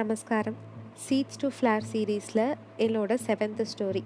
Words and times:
நமஸ்காரம். 0.00 0.56
Seeds 1.04 1.38
to 1.38 1.48
flower 1.56 1.80
சீரீஸில் 1.92 2.54
என்னோட 2.78 3.12
செவன்த் 3.26 3.64
ஸ்டோரி 3.72 4.02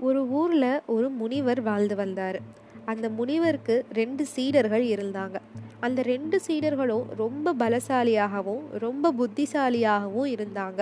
ஒரு 0.00 0.20
ஊரில் 0.28 0.80
ஒரு 0.86 1.08
முனிவர் 1.08 1.60
வாழ்ந்து 1.62 1.96
வந்தார். 1.96 2.38
அந்த 2.84 3.08
முனிவருக்கு 3.08 3.76
ரெண்டு 3.92 4.26
சீடர்கள் 4.26 4.84
இருந்தாங்க. 4.84 5.36
அந்த 5.80 6.02
ரெண்டு 6.02 6.40
சீடர்களும் 6.46 7.04
ரொம்ப 7.16 7.54
பலசாலியாகவும் 7.54 8.64
ரொம்ப 8.78 9.12
புத்திசாலியாகவும் 9.20 10.28
இருந்தாங்க. 10.34 10.80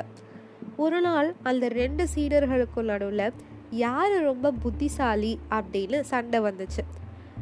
ஒரு 0.76 1.00
நாள் 1.00 1.34
அந்த 1.42 1.68
ரெண்டு 1.68 2.06
சீடர்களுக்கு 2.14 2.82
நடுவில் 2.82 3.32
யார் 3.70 4.12
ரொம்ப 4.20 4.50
புத்திசாலி 4.50 5.32
அப்படின்னு 5.50 6.00
சண்டை 6.00 6.40
வந்துச்சு. 6.40 6.84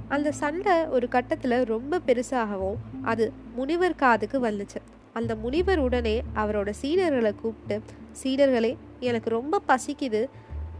அந்த 0.09 0.33
சண்டை 0.33 0.77
ஒரு 0.87 1.09
கட்டத்தில் 1.09 1.59
ரொம்ப 1.75 2.01
பெருசாகவும் 2.07 2.79
அது 3.03 3.33
முனிவர் 3.55 4.01
காதுக்கு 4.05 4.41
வந்துச்சு. 4.47 4.81
அந்த 5.13 5.35
முனிவர் 5.35 5.79
உடனே 5.79 6.23
அவரோட 6.37 6.73
சீடர்களை 6.83 7.35
கூப்பிட்டு 7.35 7.83
சீடர்களே 8.23 8.77
எனக்கு 9.01 9.31
ரொம்ப 9.31 9.61
பசிக்குது. 9.69 10.29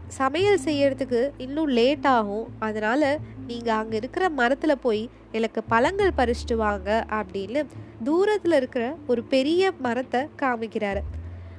சமையல் 0.07 0.59
செய்யறதுக்கு 0.65 1.31
இன்னும் 1.37 1.67
லேட் 1.67 2.07
ஆகும். 2.07 2.47
அதனால் 2.59 3.19
நீங்கள் 3.47 3.75
அங்கே 3.75 3.97
இருக்கிற 3.97 4.29
மரத்தில் 4.29 4.81
போய் 4.81 5.09
எனக்கு 5.31 5.63
பழங்கள் 5.63 6.17
பறிச்சிட்டு 6.17 6.55
வாங்க 6.55 7.05
அப்படின்னு 7.09 7.65
தூரத்தில் 8.03 8.53
இருக்கிற 8.53 8.95
ஒரு 9.07 9.23
பெரிய 9.23 9.71
மரத்தை 9.79 10.27
காமிக்கிறாரு. 10.41 11.01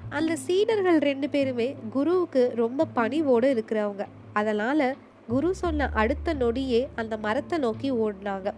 அந்த 0.08 0.36
சீடர்கள் 0.36 0.98
ரெண்டு 0.98 1.28
பேருமே 1.28 1.76
குருவுக்கு 1.90 2.52
ரொம்ப 2.54 2.84
பணிவோடு 2.84 3.54
இருக்கிறவங்க. 3.54 4.06
அதனால் 4.32 4.96
குரு 5.28 5.54
சொன்ன 5.54 5.90
அடுத்த 5.94 6.34
நொடியே 6.34 6.88
அந்த 6.94 7.16
மரத்தை 7.16 7.58
நோக்கி 7.58 7.92
ஓடினாங்க. 7.92 8.52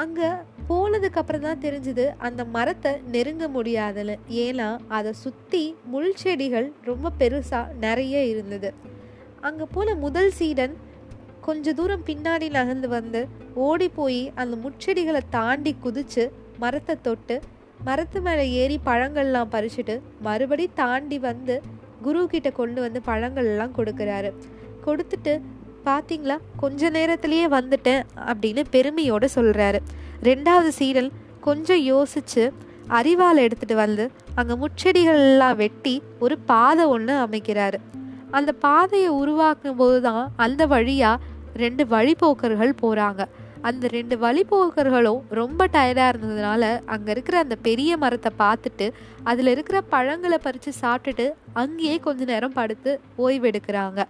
அங்கே 0.00 0.28
போனதுக்கு 0.68 1.18
அப்புறம் 1.20 1.44
தான் 1.46 1.62
தெரிஞ்சுது 1.64 2.04
அந்த 2.26 2.42
மரத்தை 2.54 2.92
நெருங்க 3.14 3.44
முடியாதுன்னு. 3.56 4.14
ஏன்னா 4.44 4.68
அதை 4.96 5.12
சுற்றி 5.24 5.62
முள் 5.92 6.16
செடிகள் 6.22 6.68
ரொம்ப 6.90 7.12
பெருசாக 7.20 7.74
நிறைய 7.84 8.24
இருந்தது. 8.32 8.70
அங்கே 9.48 9.66
போன 9.74 9.94
முதல் 10.04 10.32
சீடன் 10.38 10.74
கொஞ்ச 11.46 11.72
தூரம் 11.78 12.04
பின்னாடி 12.08 12.46
நகர்ந்து 12.58 12.88
வந்து 12.96 13.20
ஓடி 13.66 13.88
போய் 13.98 14.22
அந்த 14.42 14.54
முச்செடிகளை 14.64 15.22
தாண்டி 15.36 15.72
குதிச்சு 15.84 16.24
மரத்தை 16.62 16.94
தொட்டு 17.06 17.36
மரத்து 17.88 18.18
மேலே 18.26 18.44
ஏறி 18.60 18.76
பழங்கள்லாம் 18.88 19.52
பறிச்சுட்டு 19.54 19.94
மறுபடி 20.26 20.66
தாண்டி 20.80 21.18
வந்து 21.28 21.54
குரு 22.06 22.20
கிட்ட 22.32 22.48
கொண்டு 22.60 22.80
வந்து 22.84 23.00
பழங்கள்லாம் 23.10 23.76
கொடுக்குறாரு. 23.78 24.30
கொடுத்துட்டு 24.86 25.34
பார்த்தீங்களா 25.86 26.36
கொஞ்ச 26.56 26.90
நேரத்திலேயே 26.90 27.46
வந்துட்டேன் 27.48 28.02
அப்படின்னு 28.30 28.62
பெருமையோடு 28.70 29.28
சொல்கிறாரு 29.36 29.80
ரெண்டாவது 30.22 30.68
சீடல் 30.68 31.10
கொஞ்சம் 31.40 31.82
யோசிச்சு 31.92 32.44
அறிவால் 32.88 33.42
எடுத்துகிட்டு 33.46 33.74
வந்து 33.74 34.04
அங்கே 34.34 34.54
முச்செடிகள்லாம் 34.54 35.56
வெட்டி 35.56 36.02
ஒரு 36.18 36.38
பாதை 36.50 36.84
ஒன்று 36.86 37.14
அமைக்கிறாரு. 37.26 37.78
அந்த 38.30 38.52
பாதையை 38.52 39.08
உருவாக்கும் 39.08 39.76
போது 39.76 40.00
தான் 40.00 40.32
அந்த 40.36 40.66
வழியாக 40.66 41.22
ரெண்டு 41.56 41.86
வழிபோக்கர்கள் 41.86 42.72
போகிறாங்க 42.82 43.22
அந்த 43.62 43.86
ரெண்டு 43.88 44.16
வழிபோக்கர்களும் 44.16 45.20
ரொம்ப 45.30 45.66
டயர்டாக 45.66 46.12
இருந்ததுனால 46.12 46.62
அங்கே 46.84 47.10
இருக்கிற 47.10 47.38
அந்த 47.38 47.56
பெரிய 47.68 47.96
மரத்தை 47.96 48.30
பார்த்துட்டு 48.38 48.86
அதில் 49.22 49.46
இருக்கிற 49.46 49.80
பழங்களை 49.94 50.38
பறித்து 50.38 50.72
சாப்பிட்டுட்டு 50.82 51.26
அங்கேயே 51.52 51.98
கொஞ்ச 51.98 52.24
நேரம் 52.24 52.52
படுத்து 52.52 53.00
ஓய்வெடுக்கிறாங்க. 53.18 54.02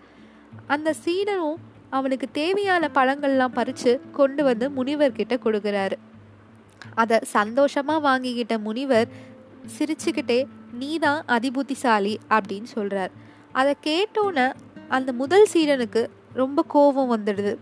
அந்த 0.67 0.95
சீடனும் 1.05 1.61
அவனுக்கு 1.91 2.27
தேவையான 2.33 2.91
பழங்கள்லாம் 2.95 3.57
பறித்து 3.59 4.01
கொண்டு 4.13 4.45
வந்து 4.45 4.69
முனிவர்கிட்ட 4.71 5.35
கொடுக்குறாரு. 5.45 5.97
அதை 6.95 7.19
சந்தோஷமாக 7.23 8.05
வாங்கிக்கிட்ட 8.09 8.55
முனிவர் 8.59 9.09
சிரிச்சுக்கிட்டே 9.79 10.47
நீ 10.73 10.99
தான் 10.99 11.25
அதிபுத்திசாலி 11.29 12.17
அப்படின்னு 12.31 12.69
சொல்கிறார் 12.77 13.13
அதை 13.53 13.75
கேட்டோன்னே 13.87 14.53
அந்த 14.89 15.13
முதல் 15.13 15.47
சீடனுக்கு 15.53 16.03
ரொம்ப 16.33 16.65
கோபம் 16.69 17.13
வந்துடுது. 17.17 17.57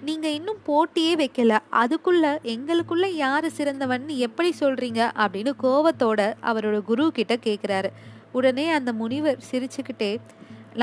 நீங்கள் 0.00 0.32
இன்னும் 0.32 0.60
போட்டியே 0.66 1.12
வைக்கல. 1.22 1.58
அதுக்குள்ள 1.82 2.24
எங்களுக்குள்ள 2.54 3.06
யார் 3.06 3.46
சிறந்தவன் 3.50 4.08
எப்படி 4.08 4.54
சொல்கிறீங்க 4.60 5.02
அப்படின்னு 5.22 5.52
கோவத்தோட 5.62 6.34
அவரோட 6.42 6.82
குரு 6.82 7.12
கிட்ட 7.12 7.36
கேட்குறாரு 7.36 7.90
உடனே 8.32 8.70
அந்த 8.70 8.92
முனிவர் 8.92 9.38
சிரிச்சுக்கிட்டே 9.50 10.18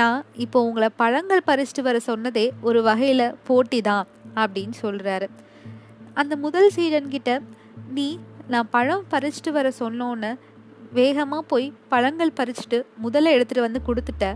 நான் 0.00 0.20
இப்போ 0.44 0.58
உங்களை 0.68 0.88
பழங்கள் 1.02 1.46
பறிச்சுட்டு 1.48 1.82
வர 1.88 1.96
சொன்னதே 2.06 2.46
ஒரு 2.68 2.80
வகையில் 2.82 3.26
போட்டி 3.48 3.78
தான் 3.88 4.06
அப்படின்னு 4.42 4.76
சொல்கிறாரு 4.84 5.26
அந்த 6.20 6.34
முதல் 6.36 6.70
சீடன்கிட்ட 6.76 7.32
நீ 7.96 8.08
நான் 8.52 8.72
பழம் 8.74 9.04
பறிச்சுட்டு 9.12 9.50
வர 9.58 9.68
சொன்னோன்னு 9.82 10.30
வேகமாக 10.98 11.42
போய் 11.52 11.66
பழங்கள் 11.92 12.36
பறிச்சுட்டு 12.38 12.78
முதல்ல 13.04 13.32
எடுத்துகிட்டு 13.36 13.66
வந்து 13.66 13.80
கொடுத்துட்ட. 13.88 14.26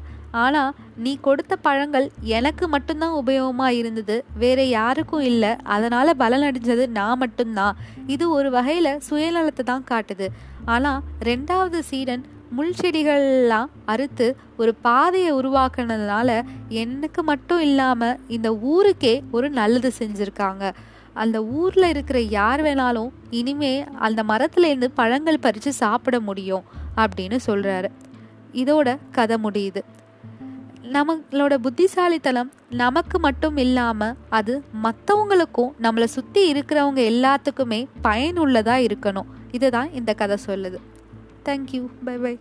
ஆனால் 0.42 0.72
நீ 1.04 1.12
கொடுத்த 1.26 1.54
பழங்கள் 1.66 2.06
எனக்கு 2.36 2.64
மட்டும்தான் 2.68 3.14
உபயோகமாக 3.20 3.78
இருந்தது. 3.80 4.16
வேற 4.42 4.58
யாருக்கும் 4.78 5.24
இல்லை. 5.30 5.52
அதனால் 5.74 6.18
பலன் 6.22 6.46
அடைஞ்சது 6.48 6.86
நான் 6.98 7.20
மட்டும்தான். 7.24 7.78
இது 8.14 8.24
ஒரு 8.30 8.50
வகையில் 8.56 8.90
சுயநலத்தை 9.08 9.64
தான் 9.72 9.86
காட்டுது. 9.92 10.28
ஆனால் 10.74 11.00
ரெண்டாவது 11.30 11.80
சீடன் 11.90 12.24
முள் 12.50 12.74
செடிகள்லாம் 12.80 13.70
அறுத்து 13.84 14.36
ஒரு 14.56 14.74
பாதையை 14.74 15.32
உருவாக்குனதுனால 15.32 16.42
எனக்கு 16.68 17.22
மட்டும் 17.22 17.60
இல்லாமல் 17.60 18.18
இந்த 18.28 18.54
ஊருக்கே 18.56 19.22
ஒரு 19.30 19.50
நல்லது 19.50 19.92
செஞ்சுருக்காங்க. 19.98 20.72
அந்த 21.14 21.44
ஊரில் 21.44 21.88
இருக்கிற 21.88 22.20
யார் 22.20 22.62
வேணாலும் 22.62 23.10
இனிமே 23.30 23.84
அந்த 23.98 24.22
மரத்துலேருந்து 24.22 24.88
பழங்கள் 24.94 25.38
பறித்து 25.38 25.72
சாப்பிட 25.72 26.20
முடியும் 26.20 26.64
அப்படின்னு 26.96 27.38
சொல்கிறாரு 27.46 27.88
இதோட 28.52 28.96
கதை 29.10 29.36
முடியுது. 29.42 29.80
நம்மளோட 30.92 31.54
புத்திசாலித்தனம் 31.54 32.52
நமக்கு 32.70 33.18
மட்டும் 33.18 33.56
இல்லாமல் 33.56 34.14
அது 34.28 34.62
மற்றவங்களுக்கும் 34.82 35.72
நம்மளை 35.82 36.04
சுற்றி 36.04 36.52
இருக்கிறவங்க 36.52 37.02
எல்லாத்துக்குமே 37.14 37.86
பயனுள்ளதாக 38.02 38.80
இருக்கணும். 38.80 39.28
இதுதான் 39.52 39.92
இந்த 39.92 40.14
கதை 40.14 40.36
சொல்லுது. 40.46 40.78
Thank 41.48 41.72
you. 41.72 41.90
Bye 42.02 42.18
bye. 42.18 42.38